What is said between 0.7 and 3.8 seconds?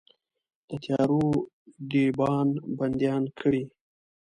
تیارو دیبان بنديان کړئ